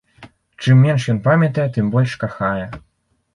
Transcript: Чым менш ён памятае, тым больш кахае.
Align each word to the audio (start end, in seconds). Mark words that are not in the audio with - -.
Чым 0.61 0.79
менш 0.85 1.05
ён 1.13 1.19
памятае, 1.27 1.67
тым 1.75 1.93
больш 1.97 2.17
кахае. 2.25 2.65